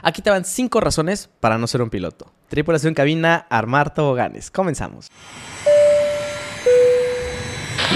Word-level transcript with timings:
Aquí 0.00 0.22
te 0.22 0.30
van 0.30 0.44
5 0.44 0.80
razones 0.80 1.28
para 1.40 1.58
no 1.58 1.66
ser 1.66 1.82
un 1.82 1.90
piloto. 1.90 2.32
Tripulación 2.48 2.94
cabina, 2.94 3.46
armar 3.50 3.92
toboganes. 3.92 4.48
Comenzamos. 4.48 5.10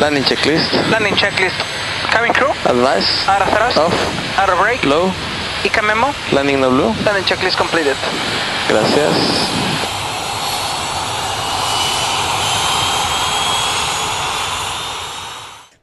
Landing 0.01 0.25
checklist. 0.25 0.73
Landing 0.91 1.15
checklist. 1.15 1.55
Cabin 2.11 2.33
crew. 2.33 2.51
Advice. 2.65 3.07
Out 3.31 3.43
of 3.43 3.49
thrust. 3.51 3.77
Off. 3.79 3.95
Out 4.37 4.51
of 4.51 4.59
brake. 4.61 4.85
Low. 4.85 5.13
ICA 5.63 5.83
memo. 5.83 6.09
Landing 6.33 6.61
no 6.61 6.71
blue. 6.71 6.93
Landing 7.05 7.25
checklist 7.25 7.57
completed. 7.57 7.95
Gracias. 8.69 9.72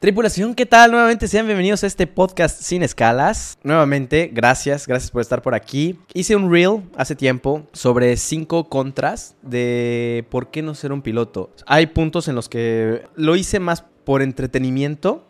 Tripulación, 0.00 0.54
¿qué 0.54 0.64
tal? 0.64 0.92
Nuevamente 0.92 1.28
sean 1.28 1.44
bienvenidos 1.44 1.84
a 1.84 1.86
este 1.86 2.06
podcast 2.06 2.62
sin 2.62 2.82
escalas. 2.82 3.58
Nuevamente, 3.62 4.30
gracias, 4.32 4.86
gracias 4.86 5.10
por 5.10 5.20
estar 5.20 5.42
por 5.42 5.54
aquí. 5.54 5.98
Hice 6.14 6.36
un 6.36 6.50
reel 6.50 6.84
hace 6.96 7.14
tiempo 7.14 7.66
sobre 7.74 8.16
cinco 8.16 8.70
contras 8.70 9.36
de 9.42 10.24
por 10.30 10.50
qué 10.50 10.62
no 10.62 10.74
ser 10.74 10.92
un 10.92 11.02
piloto. 11.02 11.50
Hay 11.66 11.88
puntos 11.88 12.28
en 12.28 12.34
los 12.34 12.48
que 12.48 13.02
lo 13.14 13.36
hice 13.36 13.60
más 13.60 13.84
por 14.06 14.22
entretenimiento 14.22 15.26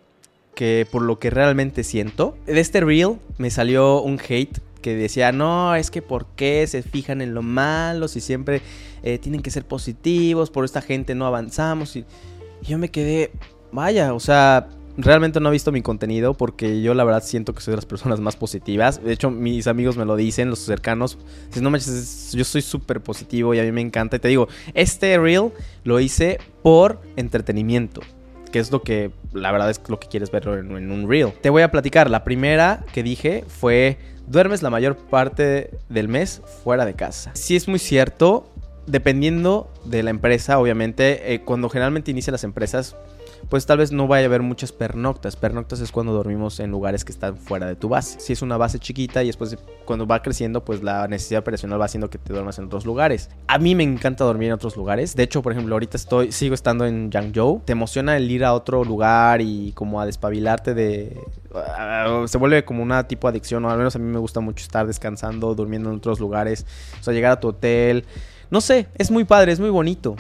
que 0.55 0.87
por 0.89 1.03
lo 1.03 1.19
que 1.19 1.31
realmente 1.31 1.83
siento. 1.83 2.39
De 2.47 2.61
este 2.61 2.81
reel 2.81 3.19
me 3.39 3.51
salió 3.51 4.01
un 4.01 4.21
hate 4.21 4.61
que 4.83 4.95
decía, 4.95 5.33
no, 5.33 5.75
es 5.75 5.91
que 5.91 6.01
por 6.01 6.27
qué 6.37 6.65
se 6.69 6.85
fijan 6.85 7.23
en 7.23 7.35
lo 7.35 7.43
malo 7.43 8.07
si 8.07 8.21
siempre 8.21 8.63
eh, 9.03 9.19
tienen 9.19 9.43
que 9.43 9.51
ser 9.51 9.65
positivos, 9.65 10.49
por 10.49 10.65
esta 10.65 10.81
gente 10.81 11.17
no 11.17 11.27
avanzamos. 11.27 11.97
Y, 11.97 12.05
yo 12.63 12.79
me 12.79 12.91
quedé, 12.91 13.33
vaya, 13.73 14.15
o 14.15 14.21
sea, 14.21 14.69
realmente 14.97 15.41
no 15.41 15.49
he 15.49 15.53
visto 15.53 15.73
mi 15.73 15.83
contenido 15.83 16.35
porque 16.35 16.83
yo 16.83 16.95
la 16.95 17.05
verdad 17.05 17.23
siento 17.23 17.55
que 17.55 17.61
soy 17.61 17.73
de 17.73 17.77
las 17.77 17.87
personas 17.87 18.21
más 18.21 18.37
positivas. 18.37 19.03
De 19.03 19.13
hecho, 19.13 19.31
mis 19.31 19.67
amigos 19.67 19.97
me 19.97 20.05
lo 20.05 20.17
dicen, 20.17 20.51
los 20.51 20.61
cercanos. 20.61 21.19
Dicen, 21.49 21.65
no 21.65 21.71
manches, 21.71 22.33
yo 22.33 22.45
soy 22.45 22.63
súper 22.63 23.01
positivo 23.01 23.55
y 23.55 23.61
a 23.61 23.63
mí 23.63 23.73
me 23.73 23.81
encanta. 23.81 24.17
Y 24.17 24.19
te 24.19 24.29
digo, 24.29 24.49
este 24.75 25.19
reel 25.19 25.51
lo 25.85 26.01
hice 26.01 26.39
por 26.63 27.01
entretenimiento 27.17 28.01
que 28.51 28.59
es 28.59 28.71
lo 28.71 28.83
que 28.83 29.11
la 29.33 29.53
verdad 29.53 29.71
es 29.71 29.81
lo 29.89 30.01
que 30.01 30.09
quieres 30.09 30.31
ver 30.31 30.47
en, 30.49 30.91
un 30.91 31.09
reel. 31.09 31.33
Te 31.41 31.51
voy 31.51 31.63
a 31.63 31.71
platicar. 31.71 32.11
La 32.11 32.25
primera 32.25 32.85
que 32.93 33.03
dije 33.03 33.45
fue 33.47 33.99
duermes 34.27 34.63
la 34.63 34.71
mayor 34.71 34.97
parte 34.97 35.71
del 35.89 36.09
mes 36.09 36.43
fuera 36.65 36.85
de 36.85 36.95
casa. 36.95 37.31
Sí 37.35 37.57
es 37.57 37.69
muy 37.69 37.79
cierto, 37.79 38.51
dependiendo 38.87 39.71
de 39.85 40.03
la 40.03 40.11
empresa, 40.11 40.59
obviamente, 40.59 41.33
eh, 41.33 41.43
cuando 41.43 41.69
generalmente 41.69 42.11
inician 42.11 42.33
las 42.33 42.45
empresas, 42.45 42.97
pues 43.51 43.67
tal 43.67 43.79
vez 43.79 43.91
no 43.91 44.07
vaya 44.07 44.25
a 44.25 44.27
haber 44.27 44.43
muchas 44.43 44.71
pernoctas. 44.71 45.35
Pernoctas 45.35 45.81
es 45.81 45.91
cuando 45.91 46.13
dormimos 46.13 46.61
en 46.61 46.71
lugares 46.71 47.05
que 47.05 47.11
están 47.11 47.37
fuera 47.37 47.67
de 47.67 47.75
tu 47.75 47.89
base. 47.89 48.21
Si 48.21 48.33
es 48.33 48.43
una 48.43 48.57
base 48.57 48.79
chiquita 48.79 49.25
y 49.25 49.27
después 49.27 49.59
cuando 49.85 50.07
va 50.07 50.23
creciendo, 50.23 50.65
pues 50.65 50.85
la 50.85 51.09
necesidad 51.09 51.41
operacional 51.41 51.81
va 51.81 51.87
haciendo 51.87 52.09
que 52.09 52.19
te 52.19 52.33
duermas 52.33 52.61
en 52.61 52.67
otros 52.67 52.87
lugares. 52.87 53.29
A 53.49 53.59
mí 53.59 53.75
me 53.75 53.83
encanta 53.83 54.25
dormir 54.25 54.49
en 54.49 54.55
otros 54.55 54.77
lugares. 54.77 55.17
De 55.17 55.25
hecho, 55.25 55.43
por 55.43 55.51
ejemplo, 55.51 55.75
ahorita 55.75 55.97
estoy 55.97 56.31
sigo 56.31 56.55
estando 56.55 56.87
en 56.87 57.11
Yangzhou. 57.11 57.61
Te 57.65 57.73
emociona 57.73 58.17
el 58.17 58.31
ir 58.31 58.45
a 58.45 58.55
otro 58.55 58.85
lugar 58.85 59.41
y 59.41 59.73
como 59.73 60.01
a 60.01 60.07
despabilarte 60.07 60.73
de 60.73 61.21
uh, 61.53 62.29
se 62.29 62.39
vuelve 62.39 62.65
como 62.65 62.85
una 62.85 63.09
tipo 63.09 63.27
de 63.27 63.33
adicción, 63.33 63.65
o 63.65 63.71
al 63.71 63.79
menos 63.79 63.97
a 63.97 63.99
mí 63.99 64.05
me 64.05 64.21
gusta 64.21 64.39
mucho 64.39 64.63
estar 64.63 64.87
descansando, 64.87 65.57
durmiendo 65.57 65.91
en 65.91 65.97
otros 65.97 66.21
lugares, 66.21 66.67
o 67.01 67.03
sea, 67.03 67.13
llegar 67.13 67.33
a 67.33 67.41
tu 67.41 67.49
hotel. 67.49 68.05
No 68.49 68.61
sé, 68.61 68.87
es 68.95 69.11
muy 69.11 69.25
padre, 69.25 69.51
es 69.51 69.59
muy 69.59 69.71
bonito. 69.71 70.15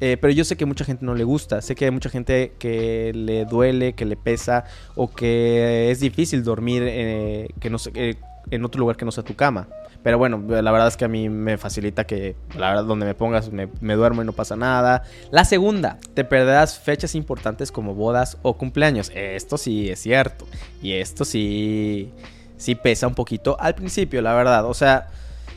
Eh, 0.00 0.16
pero 0.20 0.32
yo 0.32 0.44
sé 0.44 0.56
que 0.56 0.66
mucha 0.66 0.84
gente 0.84 1.04
no 1.04 1.14
le 1.14 1.24
gusta. 1.24 1.62
Sé 1.62 1.74
que 1.74 1.86
hay 1.86 1.90
mucha 1.90 2.10
gente 2.10 2.52
que 2.58 3.12
le 3.14 3.44
duele, 3.44 3.94
que 3.94 4.04
le 4.04 4.16
pesa 4.16 4.64
o 4.94 5.10
que 5.12 5.90
es 5.90 6.00
difícil 6.00 6.44
dormir 6.44 6.82
eh, 6.86 7.48
que 7.60 7.70
no 7.70 7.78
eh, 7.94 8.16
en 8.50 8.64
otro 8.64 8.80
lugar 8.80 8.96
que 8.96 9.04
no 9.04 9.12
sea 9.12 9.24
tu 9.24 9.34
cama. 9.34 9.68
Pero 10.02 10.18
bueno, 10.18 10.40
la 10.48 10.70
verdad 10.70 10.86
es 10.86 10.96
que 10.96 11.04
a 11.04 11.08
mí 11.08 11.28
me 11.28 11.58
facilita 11.58 12.04
que, 12.04 12.36
la 12.56 12.68
verdad, 12.68 12.84
donde 12.84 13.06
me 13.06 13.14
pongas 13.14 13.50
me, 13.50 13.68
me 13.80 13.94
duermo 13.94 14.22
y 14.22 14.24
no 14.24 14.32
pasa 14.32 14.54
nada. 14.54 15.02
La 15.32 15.44
segunda, 15.44 15.98
te 16.14 16.22
perderás 16.22 16.78
fechas 16.78 17.16
importantes 17.16 17.72
como 17.72 17.92
bodas 17.92 18.38
o 18.42 18.56
cumpleaños. 18.56 19.10
Esto 19.14 19.58
sí 19.58 19.90
es 19.90 20.00
cierto. 20.00 20.46
Y 20.80 20.92
esto 20.92 21.24
sí, 21.24 22.12
sí 22.56 22.76
pesa 22.76 23.08
un 23.08 23.16
poquito 23.16 23.56
al 23.58 23.74
principio, 23.74 24.22
la 24.22 24.34
verdad. 24.34 24.64
O 24.66 24.74
sea... 24.74 25.08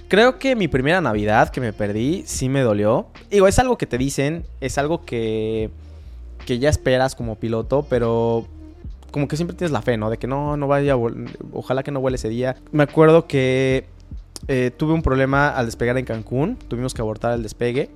Creo 0.10 0.40
que 0.40 0.56
mi 0.56 0.68
primera 0.68 1.02
Navidad 1.02 1.50
que 1.50 1.62
me 1.62 1.72
perdí 1.72 2.24
sí 2.26 2.50
me 2.50 2.62
dolió. 2.62 3.06
Digo, 3.30 3.48
es 3.48 3.60
algo 3.60 3.78
que 3.78 3.86
te 3.86 4.00
dicen, 4.00 4.44
es 4.60 4.80
algo 4.80 5.06
que, 5.06 5.70
que 6.48 6.58
ya 6.58 6.68
esperas 6.68 7.14
como 7.14 7.36
piloto, 7.36 7.86
pero 7.88 8.48
como 9.12 9.28
que 9.28 9.36
siempre 9.36 9.56
tienes 9.56 9.72
la 9.72 9.84
fe, 9.84 9.98
¿no? 9.98 10.10
De 10.10 10.18
que 10.18 10.26
no, 10.26 10.58
no 10.58 10.68
vaya, 10.68 10.96
ojalá 11.54 11.84
que 11.84 11.92
no 11.92 12.02
vuele 12.02 12.16
ese 12.16 12.28
día. 12.28 12.56
Me 12.72 12.82
acuerdo 12.82 13.28
que 13.28 13.86
eh, 14.48 14.72
tuve 14.76 14.94
un 14.94 15.04
problema 15.04 15.50
al 15.50 15.68
despegar 15.68 15.96
en 16.00 16.06
Cancún, 16.06 16.56
tuvimos 16.56 16.96
que 16.96 17.02
abortar 17.02 17.34
el 17.34 17.44
despegue. 17.44 17.92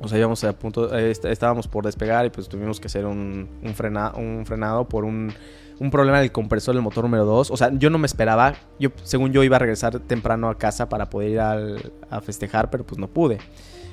O 0.00 0.08
sea, 0.08 0.18
íbamos 0.18 0.42
a 0.44 0.52
punto, 0.52 0.94
eh, 0.96 1.10
estábamos 1.10 1.68
por 1.68 1.84
despegar 1.84 2.26
y 2.26 2.30
pues 2.30 2.48
tuvimos 2.48 2.80
que 2.80 2.88
hacer 2.88 3.06
un, 3.06 3.48
un, 3.62 3.74
frena, 3.74 4.12
un 4.14 4.44
frenado 4.44 4.88
por 4.88 5.04
un, 5.04 5.32
un 5.78 5.90
problema 5.90 6.20
del 6.20 6.32
compresor 6.32 6.74
del 6.74 6.82
motor 6.82 7.04
número 7.04 7.24
2. 7.24 7.50
O 7.50 7.56
sea, 7.56 7.70
yo 7.72 7.90
no 7.90 7.98
me 7.98 8.06
esperaba. 8.06 8.54
Yo, 8.78 8.90
según 9.02 9.32
yo, 9.32 9.42
iba 9.42 9.56
a 9.56 9.58
regresar 9.58 9.98
temprano 10.00 10.48
a 10.48 10.58
casa 10.58 10.88
para 10.88 11.10
poder 11.10 11.30
ir 11.30 11.40
al, 11.40 11.92
a 12.10 12.20
festejar, 12.20 12.70
pero 12.70 12.84
pues 12.84 12.98
no 12.98 13.08
pude. 13.08 13.38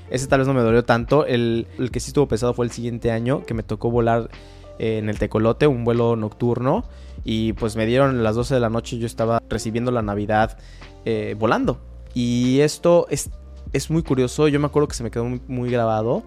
Ese 0.09 0.28
tal 0.28 0.39
vez 0.39 0.47
no 0.47 0.53
me 0.53 0.62
dolió 0.62 0.84
tanto. 0.84 1.25
El, 1.25 1.67
el, 1.78 1.91
que 1.91 2.00
sí 2.00 2.09
estuvo 2.09 2.28
pesado 2.28 2.53
fue 2.53 2.66
el 2.66 2.72
siguiente 2.72 3.12
año, 3.12 3.45
que 3.45 3.53
me 3.53 3.63
tocó 3.63 3.89
volar 3.89 4.29
eh, 4.79 4.97
en 4.97 5.09
el 5.09 5.18
Tecolote, 5.18 5.68
un 5.68 5.83
vuelo 5.83 6.16
nocturno. 6.16 6.83
Y 7.23 7.53
pues 7.53 7.75
me 7.75 7.85
dieron 7.85 8.23
las 8.23 8.35
12 8.35 8.56
de 8.56 8.59
la 8.59 8.69
noche 8.69 8.97
yo 8.97 9.06
estaba 9.06 9.41
recibiendo 9.47 9.91
la 9.91 10.01
Navidad 10.01 10.57
eh, 11.06 11.35
volando. 11.38 11.79
Y 12.13 12.59
esto 12.59 13.07
es, 13.09 13.29
es, 13.74 13.90
muy 13.90 14.04
curioso. 14.04 14.48
Yo 14.48 14.59
me 14.59 14.68
acuerdo 14.68 14.88
que 14.88 14.96
se 14.96 15.04
me 15.04 15.12
quedó 15.12 15.26
muy, 15.26 15.70
grabado 15.70 16.24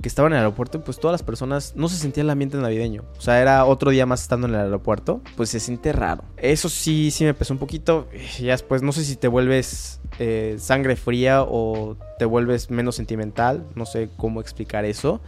que 0.00 0.08
estaba 0.08 0.28
en 0.28 0.32
el 0.32 0.38
aeropuerto, 0.38 0.82
pues 0.82 0.98
todas 0.98 1.12
las 1.12 1.22
personas 1.22 1.74
no 1.76 1.86
se 1.90 1.96
sentía 1.96 2.22
el 2.22 2.30
ambiente 2.30 2.56
navideño. 2.56 3.04
O 3.18 3.20
sea, 3.20 3.42
era 3.42 3.66
otro 3.66 3.90
día 3.90 4.06
más 4.06 4.22
estando 4.22 4.46
en 4.46 4.54
el 4.54 4.60
aeropuerto, 4.60 5.20
pues 5.36 5.50
se 5.50 5.60
siente 5.60 5.92
raro. 5.92 6.24
Eso 6.38 6.70
sí, 6.70 7.10
sí 7.10 7.24
me 7.24 7.34
pesó 7.34 7.52
un 7.52 7.58
poquito. 7.58 8.08
Ya 8.40 8.52
después, 8.52 8.80
no 8.80 8.92
sé 8.92 9.04
si 9.04 9.16
te 9.16 9.28
vuelves 9.28 10.00
eh, 10.18 10.56
sangre 10.58 10.96
fría 10.96 11.42
o 11.42 11.98
te 12.18 12.24
vuelves 12.24 12.70
menos 12.70 12.96
sentimental. 12.96 13.66
No 13.74 13.84
sé 13.84 14.08
cómo 14.16 14.40
explicar 14.40 14.86
eso. 14.86 15.20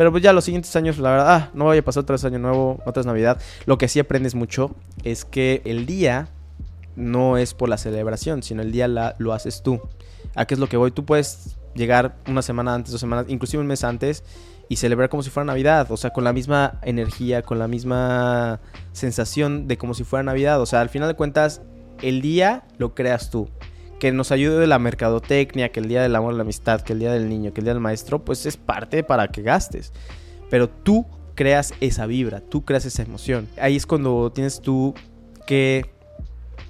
Pero 0.00 0.12
pues 0.12 0.22
ya 0.22 0.32
los 0.32 0.44
siguientes 0.44 0.74
años, 0.76 0.96
la 0.96 1.10
verdad, 1.10 1.26
ah, 1.28 1.50
no 1.52 1.66
vaya 1.66 1.82
a 1.82 1.84
pasar 1.84 2.04
otro 2.04 2.16
año 2.26 2.38
nuevo, 2.38 2.80
otra 2.86 3.02
Navidad. 3.02 3.38
Lo 3.66 3.76
que 3.76 3.86
sí 3.86 4.00
aprendes 4.00 4.34
mucho 4.34 4.74
es 5.04 5.26
que 5.26 5.60
el 5.66 5.84
día 5.84 6.28
no 6.96 7.36
es 7.36 7.54
por 7.54 7.68
la 7.68 7.78
celebración, 7.78 8.42
sino 8.42 8.62
el 8.62 8.72
día 8.72 8.88
lo 8.88 9.32
haces 9.32 9.62
tú. 9.62 9.80
¿A 10.34 10.46
qué 10.46 10.54
es 10.54 10.60
lo 10.60 10.68
que 10.68 10.76
voy? 10.76 10.90
Tú 10.90 11.04
puedes 11.04 11.56
llegar 11.74 12.16
una 12.26 12.42
semana 12.42 12.74
antes, 12.74 12.92
dos 12.92 13.00
semanas, 13.00 13.26
inclusive 13.28 13.60
un 13.60 13.66
mes 13.66 13.84
antes 13.84 14.24
y 14.68 14.76
celebrar 14.76 15.08
como 15.08 15.24
si 15.24 15.30
fuera 15.30 15.44
Navidad, 15.44 15.90
o 15.90 15.96
sea, 15.96 16.10
con 16.10 16.22
la 16.22 16.32
misma 16.32 16.78
energía, 16.82 17.42
con 17.42 17.58
la 17.58 17.66
misma 17.66 18.60
sensación 18.92 19.66
de 19.66 19.76
como 19.76 19.94
si 19.94 20.04
fuera 20.04 20.22
Navidad, 20.22 20.60
o 20.60 20.66
sea, 20.66 20.80
al 20.80 20.88
final 20.88 21.08
de 21.08 21.14
cuentas, 21.14 21.60
el 22.02 22.22
día 22.22 22.64
lo 22.78 22.94
creas 22.94 23.30
tú. 23.30 23.48
Que 23.98 24.12
nos 24.12 24.30
ayude 24.30 24.66
la 24.68 24.78
mercadotecnia, 24.78 25.72
que 25.72 25.80
el 25.80 25.88
día 25.88 26.02
del 26.02 26.14
amor, 26.14 26.34
la 26.34 26.42
amistad, 26.42 26.82
que 26.82 26.92
el 26.92 27.00
día 27.00 27.12
del 27.12 27.28
niño, 27.28 27.52
que 27.52 27.60
el 27.60 27.64
día 27.64 27.74
del 27.74 27.82
maestro, 27.82 28.24
pues 28.24 28.46
es 28.46 28.56
parte 28.56 29.02
para 29.02 29.28
que 29.28 29.42
gastes. 29.42 29.92
Pero 30.48 30.70
tú 30.70 31.04
creas 31.34 31.74
esa 31.80 32.06
vibra, 32.06 32.40
tú 32.40 32.64
creas 32.64 32.84
esa 32.84 33.02
emoción. 33.02 33.48
Ahí 33.60 33.74
es 33.74 33.86
cuando 33.86 34.30
tienes 34.30 34.60
tú 34.60 34.94
que 35.46 35.90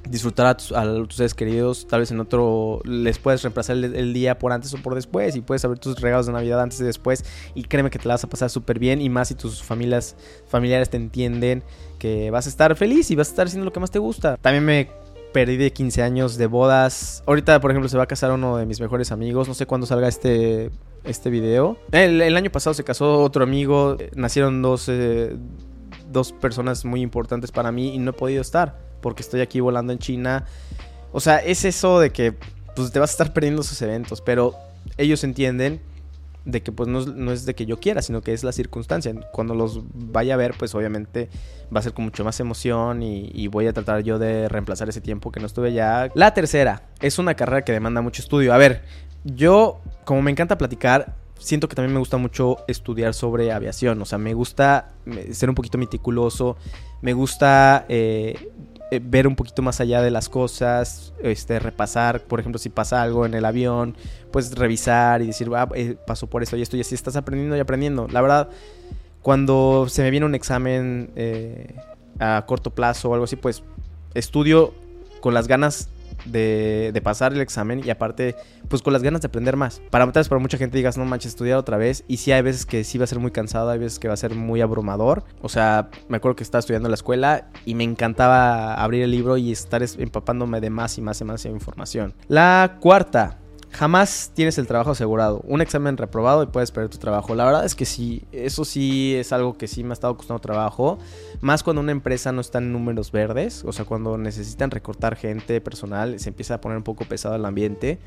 disfrutar 0.08 0.46
a 0.46 0.56
tus, 0.56 0.72
a 0.72 0.84
tus, 0.84 1.16
seres 1.16 1.34
queridos. 1.34 1.86
Tal 1.86 2.00
vez 2.00 2.10
en 2.10 2.20
otro 2.20 2.80
les 2.84 3.18
puedes 3.18 3.42
reemplazar 3.42 3.76
el, 3.76 4.12
día 4.12 4.38
por 4.38 4.52
antes 4.52 4.72
o 4.74 4.78
por 4.78 4.94
después. 4.94 5.36
Y 5.36 5.40
puedes 5.40 5.64
abrir 5.64 5.78
tus 5.78 6.00
regalos 6.00 6.26
de 6.26 6.32
Navidad 6.32 6.60
antes 6.60 6.80
y 6.80 6.84
después. 6.84 7.24
Y 7.54 7.64
créeme 7.64 7.90
que 7.90 7.98
te 7.98 8.08
la 8.08 8.14
vas 8.14 8.24
a 8.24 8.28
pasar 8.28 8.50
súper 8.50 8.78
bien. 8.78 9.00
Y 9.00 9.08
más 9.08 9.28
si 9.28 9.34
tus 9.34 9.62
familias, 9.62 10.16
familiares 10.48 10.90
te 10.90 10.96
entienden 10.96 11.62
que 11.98 12.30
vas 12.30 12.46
a 12.46 12.48
estar 12.48 12.74
feliz 12.76 13.10
y 13.10 13.16
vas 13.16 13.28
a 13.28 13.30
estar 13.30 13.46
haciendo 13.46 13.64
lo 13.64 13.72
que 13.72 13.80
más 13.80 13.90
te 13.90 13.98
gusta. 13.98 14.36
También 14.38 14.64
me 14.64 14.88
perdí 15.32 15.56
de 15.56 15.72
15 15.72 16.02
años 16.02 16.36
de 16.36 16.46
bodas. 16.46 17.22
Ahorita, 17.26 17.60
por 17.60 17.70
ejemplo, 17.70 17.88
se 17.88 17.96
va 17.96 18.04
a 18.04 18.08
casar 18.08 18.32
uno 18.32 18.56
de 18.56 18.66
mis 18.66 18.80
mejores 18.80 19.12
amigos. 19.12 19.48
No 19.48 19.54
sé 19.54 19.66
cuándo 19.66 19.86
salga 19.86 20.08
este, 20.08 20.70
este 21.04 21.30
video. 21.30 21.78
El, 21.92 22.20
el 22.20 22.36
año 22.36 22.50
pasado 22.50 22.74
se 22.74 22.84
casó 22.84 23.22
otro 23.22 23.44
amigo. 23.44 23.96
Nacieron 24.14 24.62
dos, 24.62 24.88
eh, 24.88 25.36
dos 26.10 26.32
personas 26.32 26.84
muy 26.84 27.00
importantes 27.00 27.52
para 27.52 27.72
mí 27.72 27.94
y 27.94 27.98
no 27.98 28.10
he 28.10 28.14
podido 28.14 28.42
estar 28.42 28.90
porque 29.00 29.22
estoy 29.22 29.40
aquí 29.40 29.60
volando 29.60 29.92
en 29.92 29.98
China. 29.98 30.44
O 31.12 31.20
sea, 31.20 31.38
es 31.38 31.64
eso 31.64 32.00
de 32.00 32.10
que 32.10 32.34
pues, 32.76 32.92
te 32.92 32.98
vas 32.98 33.10
a 33.10 33.12
estar 33.12 33.32
perdiendo 33.32 33.62
esos 33.62 33.80
eventos, 33.82 34.20
pero 34.20 34.54
ellos 34.96 35.24
entienden 35.24 35.80
de 36.44 36.62
que 36.62 36.72
pues 36.72 36.88
no, 36.88 37.04
no, 37.04 37.32
es 37.32 37.44
de 37.44 37.54
que 37.54 37.66
yo 37.66 37.78
quiera, 37.80 38.00
sino 38.00 38.22
que 38.22 38.32
es 38.32 38.44
la 38.44 38.52
circunstancia. 38.52 39.14
Cuando 39.32 39.54
los 39.54 39.80
vaya 39.92 40.34
a 40.34 40.36
ver, 40.36 40.54
pues 40.58 40.74
obviamente 40.74 41.28
va 41.74 41.80
a 41.80 41.82
ser 41.82 41.92
con 41.92 42.04
mucho 42.04 42.24
más 42.24 42.40
emoción 42.40 43.02
y, 43.02 43.30
y, 43.34 43.48
voy 43.48 43.66
a 43.66 43.72
tratar 43.72 44.02
yo 44.02 44.18
de 44.18 44.48
reemplazar 44.48 44.88
ese 44.88 45.00
tiempo 45.00 45.30
que 45.30 45.40
no 45.40 45.46
estuve 45.46 45.72
ya. 45.72 46.10
La 46.14 46.32
tercera, 46.32 46.88
es 47.00 47.18
una 47.18 47.34
carrera 47.34 47.62
que 47.62 47.72
demanda 47.72 48.00
mucho 48.00 48.22
estudio. 48.22 48.54
A 48.54 48.58
ver, 48.58 48.82
yo, 49.24 49.80
como 50.04 50.22
me 50.22 50.30
encanta 50.30 50.56
platicar, 50.56 51.14
siento 51.40 51.68
que 51.68 51.74
también 51.74 51.92
me 51.92 51.98
gusta 51.98 52.16
mucho 52.16 52.58
estudiar 52.68 53.14
sobre 53.14 53.50
aviación. 53.50 54.00
O 54.00 54.04
sea, 54.04 54.18
me 54.18 54.34
gusta 54.34 54.94
ser 55.32 55.48
un 55.48 55.54
poquito 55.54 55.78
meticuloso, 55.78 56.56
me 57.02 57.12
gusta... 57.12 57.86
Eh, 57.88 58.50
eh, 58.92 59.00
ver 59.00 59.28
un 59.28 59.36
poquito 59.36 59.62
más 59.62 59.80
allá 59.80 60.02
de 60.02 60.10
las 60.10 60.28
cosas, 60.28 61.14
este, 61.22 61.60
repasar, 61.60 62.22
por 62.22 62.40
ejemplo, 62.40 62.58
si 62.58 62.70
pasa 62.70 63.00
algo 63.00 63.24
en 63.24 63.34
el 63.34 63.44
avión, 63.44 63.94
pues 64.32 64.52
revisar 64.56 65.22
y 65.22 65.28
decir, 65.28 65.48
ah, 65.54 65.68
eh, 65.76 65.96
pasó 66.08 66.26
por 66.26 66.42
esto 66.42 66.56
y 66.56 66.62
esto, 66.62 66.76
y 66.76 66.80
así 66.80 66.96
estás 66.96 67.14
aprendiendo 67.14 67.56
y 67.56 67.60
aprendiendo. 67.60 68.08
La 68.08 68.20
verdad, 68.20 68.48
cuando 69.22 69.86
se 69.88 70.02
me 70.02 70.10
viene 70.10 70.26
un 70.26 70.34
examen 70.34 71.12
eh, 71.14 71.76
a 72.18 72.44
corto 72.48 72.70
plazo 72.70 73.10
o 73.10 73.14
algo 73.14 73.24
así, 73.24 73.36
pues 73.36 73.62
estudio 74.14 74.74
con 75.20 75.34
las 75.34 75.46
ganas 75.46 75.88
de, 76.24 77.00
pasar 77.02 77.32
el 77.32 77.40
examen 77.40 77.80
y 77.84 77.90
aparte, 77.90 78.36
pues 78.68 78.82
con 78.82 78.92
las 78.92 79.02
ganas 79.02 79.22
de 79.22 79.28
aprender 79.28 79.56
más. 79.56 79.80
Para, 79.90 80.04
tal 80.12 80.20
vez 80.20 80.28
para 80.28 80.40
mucha 80.40 80.58
gente 80.58 80.76
digas, 80.76 80.98
no 80.98 81.04
manches, 81.04 81.32
estudiar 81.32 81.58
otra 81.58 81.76
vez. 81.76 82.04
Y 82.08 82.18
sí 82.18 82.32
hay 82.32 82.42
veces 82.42 82.66
que 82.66 82.84
sí 82.84 82.98
va 82.98 83.04
a 83.04 83.06
ser 83.06 83.18
muy 83.18 83.30
cansado, 83.30 83.70
hay 83.70 83.78
veces 83.78 83.98
que 83.98 84.08
va 84.08 84.14
a 84.14 84.18
ser 84.18 84.34
muy 84.34 84.60
abrumador. 84.60 85.24
O 85.40 85.48
sea, 85.48 85.88
me 86.08 86.18
acuerdo 86.18 86.36
que 86.36 86.44
estaba 86.44 86.60
estudiando 86.60 86.88
en 86.88 86.90
la 86.90 86.96
escuela 86.96 87.48
y 87.64 87.74
me 87.74 87.84
encantaba 87.84 88.74
abrir 88.74 89.02
el 89.02 89.10
libro 89.10 89.36
y 89.36 89.52
estar 89.52 89.82
empapándome 89.82 90.60
de 90.60 90.70
más 90.70 90.98
y 90.98 91.02
más 91.02 91.20
y 91.20 91.24
más 91.24 91.44
información. 91.46 92.14
La 92.28 92.76
cuarta, 92.80 93.38
Jamás 93.80 94.32
tienes 94.34 94.58
el 94.58 94.66
trabajo 94.66 94.90
asegurado. 94.90 95.40
Un 95.48 95.62
examen 95.62 95.96
reprobado 95.96 96.42
y 96.42 96.48
puedes 96.48 96.70
perder 96.70 96.90
tu 96.90 96.98
trabajo. 96.98 97.34
La 97.34 97.46
verdad 97.46 97.64
es 97.64 97.74
que 97.74 97.86
sí, 97.86 98.24
eso 98.30 98.66
sí 98.66 99.14
es 99.14 99.32
algo 99.32 99.56
que 99.56 99.68
sí 99.68 99.84
me 99.84 99.88
ha 99.88 99.92
estado 99.94 100.14
costando 100.18 100.38
trabajo. 100.38 100.98
Más 101.40 101.62
cuando 101.62 101.80
una 101.80 101.90
empresa 101.90 102.30
no 102.30 102.42
está 102.42 102.58
en 102.58 102.74
números 102.74 103.10
verdes. 103.10 103.64
O 103.64 103.72
sea, 103.72 103.86
cuando 103.86 104.18
necesitan 104.18 104.70
recortar 104.70 105.16
gente, 105.16 105.62
personal, 105.62 106.20
se 106.20 106.28
empieza 106.28 106.56
a 106.56 106.60
poner 106.60 106.76
un 106.76 106.84
poco 106.84 107.06
pesado 107.06 107.36
el 107.36 107.44
ambiente. 107.46 107.98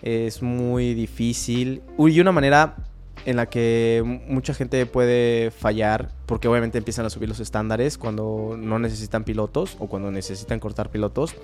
Es 0.00 0.42
muy 0.42 0.94
difícil. 0.94 1.82
Y 1.98 2.20
una 2.20 2.30
manera 2.30 2.76
en 3.24 3.34
la 3.34 3.46
que 3.46 4.22
mucha 4.28 4.54
gente 4.54 4.86
puede 4.86 5.50
fallar, 5.50 6.12
porque 6.26 6.46
obviamente 6.46 6.78
empiezan 6.78 7.04
a 7.04 7.10
subir 7.10 7.28
los 7.28 7.40
estándares 7.40 7.98
cuando 7.98 8.54
no 8.56 8.78
necesitan 8.78 9.24
pilotos 9.24 9.76
o 9.80 9.88
cuando 9.88 10.12
necesitan 10.12 10.60
cortar 10.60 10.88
pilotos. 10.88 11.34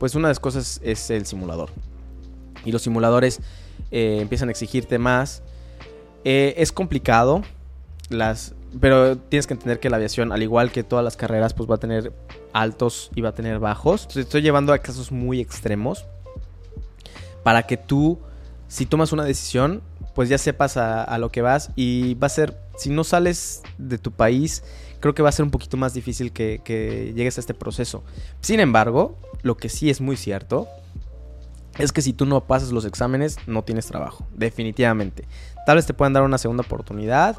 Pues 0.00 0.16
una 0.16 0.26
de 0.26 0.30
las 0.32 0.40
cosas 0.40 0.80
es 0.82 1.10
el 1.10 1.26
simulador 1.26 1.70
y 2.64 2.72
los 2.72 2.82
simuladores 2.82 3.40
eh, 3.90 4.18
empiezan 4.20 4.48
a 4.48 4.52
exigirte 4.52 4.98
más. 4.98 5.42
Eh, 6.24 6.54
es 6.56 6.72
complicado, 6.72 7.42
las, 8.08 8.54
pero 8.80 9.18
tienes 9.18 9.46
que 9.46 9.54
entender 9.54 9.80
que 9.80 9.90
la 9.90 9.96
aviación, 9.96 10.32
al 10.32 10.42
igual 10.42 10.72
que 10.72 10.82
todas 10.82 11.04
las 11.04 11.16
carreras, 11.16 11.54
pues 11.54 11.70
va 11.70 11.76
a 11.76 11.78
tener 11.78 12.12
altos 12.52 13.10
y 13.14 13.20
va 13.20 13.30
a 13.30 13.34
tener 13.34 13.58
bajos. 13.58 14.08
estoy 14.16 14.42
llevando 14.42 14.72
a 14.72 14.78
casos 14.78 15.12
muy 15.12 15.40
extremos 15.40 16.06
para 17.42 17.64
que 17.64 17.76
tú, 17.76 18.18
si 18.68 18.86
tomas 18.86 19.12
una 19.12 19.24
decisión, 19.24 19.82
pues 20.14 20.28
ya 20.28 20.38
sepas 20.38 20.76
a, 20.76 21.18
lo 21.18 21.30
que 21.30 21.42
vas 21.42 21.70
y 21.76 22.14
va 22.14 22.28
a 22.28 22.30
ser, 22.30 22.56
si 22.76 22.88
no 22.88 23.04
sales 23.04 23.62
de 23.78 23.98
tu 23.98 24.12
país, 24.12 24.62
creo 25.00 25.14
que 25.14 25.22
va 25.22 25.28
a 25.28 25.32
ser 25.32 25.44
un 25.44 25.50
poquito 25.50 25.76
más 25.76 25.92
difícil 25.92 26.32
que 26.32 27.12
llegues 27.14 27.36
a 27.36 27.40
este 27.40 27.52
proceso. 27.52 28.02
Sin 28.40 28.60
embargo, 28.60 29.18
lo 29.42 29.56
que 29.56 29.68
sí 29.68 29.90
es 29.90 30.00
muy 30.00 30.16
cierto 30.16 30.68
es 31.78 31.92
que 31.92 32.02
si 32.02 32.12
tú 32.12 32.26
no 32.26 32.46
pasas 32.46 32.72
los 32.72 32.84
exámenes, 32.84 33.38
no 33.46 33.64
tienes 33.64 33.86
trabajo, 33.86 34.26
definitivamente. 34.34 35.26
Tal 35.66 35.76
vez 35.76 35.86
te 35.86 35.94
puedan 35.94 36.12
dar 36.12 36.22
una 36.22 36.38
segunda 36.38 36.62
oportunidad, 36.62 37.36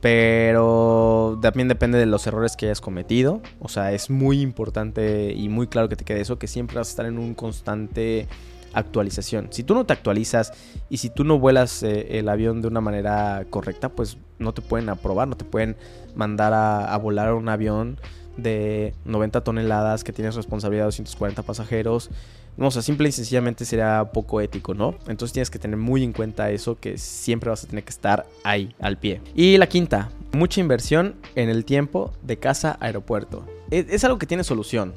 pero 0.00 1.38
también 1.42 1.68
depende 1.68 1.98
de 1.98 2.06
los 2.06 2.26
errores 2.26 2.56
que 2.56 2.66
hayas 2.66 2.80
cometido. 2.80 3.42
O 3.60 3.68
sea, 3.68 3.92
es 3.92 4.10
muy 4.10 4.40
importante 4.40 5.32
y 5.32 5.48
muy 5.48 5.66
claro 5.66 5.88
que 5.88 5.96
te 5.96 6.04
quede 6.04 6.20
eso, 6.20 6.38
que 6.38 6.46
siempre 6.46 6.78
vas 6.78 6.88
a 6.88 6.90
estar 6.90 7.06
en 7.06 7.18
un 7.18 7.34
constante 7.34 8.26
actualización. 8.72 9.48
Si 9.50 9.62
tú 9.62 9.74
no 9.74 9.84
te 9.84 9.92
actualizas 9.92 10.52
y 10.88 10.98
si 10.98 11.10
tú 11.10 11.24
no 11.24 11.38
vuelas 11.38 11.82
eh, 11.82 12.18
el 12.18 12.28
avión 12.28 12.62
de 12.62 12.68
una 12.68 12.80
manera 12.80 13.44
correcta, 13.50 13.88
pues 13.88 14.16
no 14.38 14.54
te 14.54 14.62
pueden 14.62 14.88
aprobar, 14.88 15.28
no 15.28 15.36
te 15.36 15.44
pueden 15.44 15.76
mandar 16.14 16.52
a, 16.52 16.92
a 16.92 16.96
volar 16.96 17.34
un 17.34 17.48
avión 17.48 17.98
de 18.40 18.94
90 19.04 19.42
toneladas 19.42 20.04
que 20.04 20.12
tienes 20.12 20.34
responsabilidad 20.34 20.84
de 20.84 20.88
240 20.88 21.42
pasajeros 21.42 22.10
o 22.58 22.70
sea, 22.70 22.82
simple 22.82 23.08
y 23.08 23.12
sencillamente 23.12 23.64
sería 23.64 24.10
poco 24.12 24.40
ético, 24.40 24.74
¿no? 24.74 24.94
Entonces 25.08 25.32
tienes 25.32 25.50
que 25.50 25.58
tener 25.58 25.76
muy 25.76 26.04
en 26.04 26.12
cuenta 26.12 26.50
eso, 26.50 26.78
que 26.78 26.98
siempre 26.98 27.48
vas 27.48 27.64
a 27.64 27.66
tener 27.66 27.84
que 27.84 27.90
estar 27.90 28.26
ahí, 28.44 28.74
al 28.80 28.98
pie. 28.98 29.22
Y 29.34 29.56
la 29.56 29.66
quinta, 29.66 30.10
mucha 30.32 30.60
inversión 30.60 31.14
en 31.36 31.48
el 31.48 31.64
tiempo 31.64 32.12
de 32.22 32.38
casa 32.38 32.76
aeropuerto. 32.80 33.46
E, 33.70 33.86
es, 33.88 34.04
algo 34.04 34.18
que 34.18 34.26
tiene 34.26 34.44
solución. 34.44 34.92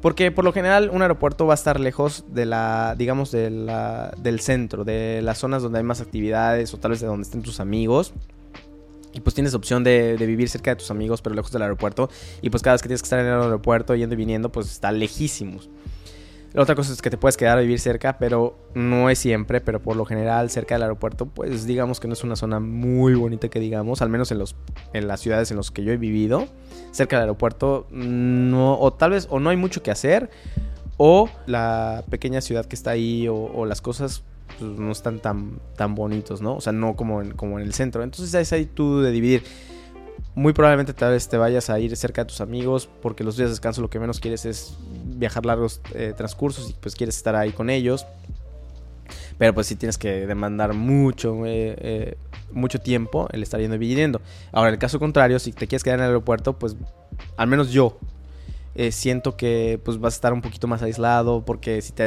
Porque 0.00 0.30
por 0.30 0.44
lo 0.44 0.52
general 0.52 0.90
un 0.92 1.00
aeropuerto 1.02 1.46
va 1.46 1.54
a 1.54 1.56
estar 1.56 1.80
lejos 1.80 2.26
de 2.28 2.44
la, 2.44 2.94
digamos, 2.96 3.30
de 3.30 3.50
del 4.18 4.40
centro, 4.40 4.84
de 4.84 5.20
las 5.22 5.38
zonas 5.38 5.62
donde 5.62 5.78
hay 5.78 5.84
más 5.84 6.02
actividades 6.02 6.74
o 6.74 6.76
tal 6.76 6.90
vez 6.90 7.00
de 7.00 7.06
donde 7.06 7.22
estén 7.22 7.42
tus 7.42 7.58
amigos. 7.58 8.12
Y 9.14 9.20
pues 9.20 9.34
tienes 9.34 9.54
opción 9.54 9.84
de, 9.84 10.16
de, 10.16 10.26
vivir 10.26 10.48
cerca 10.48 10.72
de 10.72 10.76
tus 10.76 10.90
amigos, 10.90 11.22
pero 11.22 11.34
lejos 11.34 11.52
del 11.52 11.62
aeropuerto. 11.62 12.10
Y 12.42 12.50
pues 12.50 12.62
cada 12.62 12.74
vez 12.74 12.82
que 12.82 12.88
tienes 12.88 13.00
que 13.00 13.06
estar 13.06 13.20
en 13.20 13.26
el 13.26 13.40
aeropuerto, 13.40 13.94
yendo 13.94 14.14
y 14.14 14.18
viniendo, 14.18 14.50
pues 14.50 14.70
está 14.70 14.92
lejísimos. 14.92 15.70
La 16.54 16.62
otra 16.62 16.76
cosa 16.76 16.92
es 16.92 17.02
que 17.02 17.10
te 17.10 17.16
puedes 17.16 17.36
quedar 17.36 17.58
a 17.58 17.62
vivir 17.62 17.80
cerca, 17.80 18.16
pero 18.16 18.56
no 18.74 19.10
es 19.10 19.18
siempre, 19.18 19.60
pero 19.60 19.82
por 19.82 19.96
lo 19.96 20.04
general 20.04 20.50
cerca 20.50 20.76
del 20.76 20.82
aeropuerto, 20.82 21.26
pues 21.26 21.66
digamos 21.66 21.98
que 21.98 22.06
no 22.06 22.14
es 22.14 22.22
una 22.22 22.36
zona 22.36 22.60
muy 22.60 23.14
bonita 23.14 23.48
que 23.48 23.58
digamos, 23.58 24.02
al 24.02 24.08
menos 24.08 24.30
en, 24.30 24.38
los, 24.38 24.54
en 24.92 25.08
las 25.08 25.18
ciudades 25.18 25.50
en 25.50 25.56
las 25.56 25.72
que 25.72 25.82
yo 25.82 25.90
he 25.90 25.96
vivido, 25.96 26.46
cerca 26.92 27.16
del 27.16 27.24
aeropuerto, 27.24 27.88
no, 27.90 28.78
o 28.78 28.92
tal 28.92 29.10
vez 29.10 29.26
o 29.30 29.40
no 29.40 29.50
hay 29.50 29.56
mucho 29.56 29.82
que 29.82 29.90
hacer, 29.90 30.30
o 30.96 31.28
la 31.46 32.04
pequeña 32.08 32.40
ciudad 32.40 32.66
que 32.66 32.76
está 32.76 32.92
ahí, 32.92 33.26
o, 33.28 33.66
las 33.66 33.80
cosas 33.80 34.22
pues, 34.58 34.70
no 34.78 34.92
están 34.92 35.20
tan, 35.20 35.58
tan 35.76 35.94
bonitos, 35.94 36.40
¿no? 36.40 36.56
O 36.56 36.60
sea, 36.60 36.72
no 36.72 36.96
como 36.96 37.22
en, 37.22 37.32
como 37.32 37.58
en 37.58 37.64
el 37.64 37.72
centro. 37.74 38.02
Entonces 38.02 38.34
es 38.34 38.52
ahí 38.52 38.66
tú 38.66 39.00
de 39.00 39.10
dividir 39.10 39.42
muy 40.34 40.52
probablemente 40.52 40.92
tal 40.92 41.12
vez 41.12 41.28
te 41.28 41.36
vayas 41.36 41.70
a 41.70 41.78
ir 41.78 41.96
cerca 41.96 42.22
de 42.22 42.28
tus 42.28 42.40
amigos 42.40 42.88
porque 43.02 43.22
los 43.22 43.36
días 43.36 43.48
de 43.48 43.52
descanso 43.52 43.80
lo 43.80 43.90
que 43.90 44.00
menos 44.00 44.18
quieres 44.20 44.44
es 44.44 44.76
viajar 45.04 45.46
largos 45.46 45.80
eh, 45.94 46.12
transcursos 46.16 46.70
y 46.70 46.72
pues 46.74 46.94
quieres 46.94 47.16
estar 47.16 47.36
ahí 47.36 47.52
con 47.52 47.70
ellos. 47.70 48.06
Pero 49.38 49.52
pues 49.54 49.66
sí 49.66 49.76
tienes 49.76 49.98
que 49.98 50.26
demandar 50.26 50.74
mucho, 50.74 51.44
eh, 51.44 51.76
eh, 51.78 52.16
mucho 52.52 52.80
tiempo 52.80 53.28
el 53.32 53.42
estar 53.42 53.60
yendo 53.60 53.76
y 53.76 53.78
viniendo. 53.78 54.20
Ahora, 54.52 54.70
el 54.70 54.78
caso 54.78 54.98
contrario, 54.98 55.38
si 55.38 55.52
te 55.52 55.66
quieres 55.66 55.82
quedar 55.82 55.98
en 55.98 56.04
el 56.04 56.10
aeropuerto, 56.10 56.58
pues 56.58 56.76
al 57.36 57.48
menos 57.48 57.70
yo 57.70 57.98
siento 58.90 59.36
que 59.36 59.80
pues 59.84 59.98
vas 59.98 60.14
a 60.14 60.16
estar 60.16 60.32
un 60.32 60.42
poquito 60.42 60.66
más 60.66 60.82
aislado 60.82 61.44
porque 61.44 61.80
si 61.82 61.92
te 61.92 62.04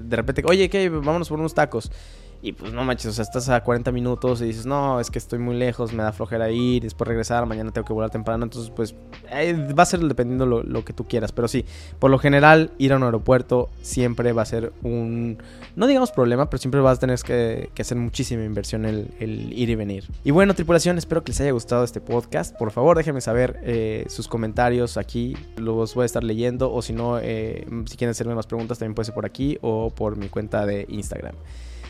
de 0.00 0.16
repente, 0.16 0.42
oye, 0.46 0.68
¿qué? 0.70 0.88
Vámonos 0.88 1.28
por 1.28 1.38
unos 1.38 1.54
tacos. 1.54 1.90
Y 2.40 2.52
pues 2.52 2.72
no 2.72 2.84
manches, 2.84 3.06
o 3.06 3.12
sea, 3.12 3.24
estás 3.24 3.48
a 3.48 3.62
40 3.62 3.90
minutos 3.90 4.40
y 4.42 4.44
dices, 4.44 4.64
no, 4.64 5.00
es 5.00 5.10
que 5.10 5.18
estoy 5.18 5.40
muy 5.40 5.56
lejos, 5.56 5.92
me 5.92 6.04
da 6.04 6.12
flojera 6.12 6.50
ir, 6.50 6.82
después 6.82 7.08
regresar, 7.08 7.44
mañana 7.46 7.72
tengo 7.72 7.84
que 7.84 7.92
volar 7.92 8.10
temprano. 8.10 8.44
Entonces, 8.44 8.70
pues 8.70 8.94
va 9.30 9.82
a 9.82 9.86
ser 9.86 10.00
dependiendo 10.00 10.46
lo, 10.46 10.62
lo 10.62 10.84
que 10.84 10.92
tú 10.92 11.08
quieras. 11.08 11.32
Pero 11.32 11.48
sí, 11.48 11.64
por 11.98 12.10
lo 12.10 12.18
general, 12.18 12.70
ir 12.78 12.92
a 12.92 12.96
un 12.96 13.02
aeropuerto 13.02 13.70
siempre 13.82 14.32
va 14.32 14.42
a 14.42 14.46
ser 14.46 14.72
un, 14.82 15.38
no 15.74 15.86
digamos 15.86 16.12
problema, 16.12 16.48
pero 16.48 16.60
siempre 16.60 16.80
vas 16.80 16.98
a 16.98 17.00
tener 17.00 17.18
que, 17.20 17.70
hacer 17.78 17.96
muchísima 17.96 18.44
inversión 18.44 18.84
el, 18.84 19.08
ir 19.20 19.70
y 19.70 19.74
venir. 19.74 20.04
Y 20.22 20.30
bueno, 20.30 20.54
tripulación, 20.54 20.98
espero 20.98 21.24
que 21.24 21.32
les 21.32 21.40
haya 21.40 21.52
gustado 21.52 21.84
este 21.84 22.00
podcast. 22.00 22.56
Por 22.56 22.70
favor, 22.70 22.96
déjenme 22.96 23.20
saber 23.20 23.58
eh, 23.62 24.04
sus 24.08 24.28
comentarios 24.28 24.96
aquí, 24.96 25.36
los 25.56 25.94
voy 25.94 26.04
a 26.04 26.06
estar 26.06 26.22
leyendo. 26.22 26.72
O 26.72 26.82
si 26.82 26.92
no, 26.92 27.18
eh, 27.18 27.66
si 27.86 27.96
quieren 27.96 28.10
hacerme 28.12 28.34
más 28.34 28.46
preguntas, 28.46 28.78
también 28.78 28.94
puede 28.94 29.06
ser 29.06 29.14
por 29.14 29.26
aquí 29.26 29.58
o 29.60 29.90
por 29.90 30.16
mi 30.16 30.28
cuenta 30.28 30.66
de 30.66 30.86
Instagram. 30.88 31.34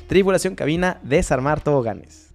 Tribulación 0.09 0.55
Cabina, 0.55 0.99
desarmar 1.03 1.61
toboganes. 1.61 2.28